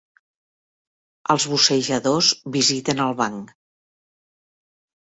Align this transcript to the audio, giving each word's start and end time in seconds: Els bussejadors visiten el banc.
Els 1.35 1.45
bussejadors 1.53 2.33
visiten 2.59 3.07
el 3.07 3.17
banc. 3.25 3.57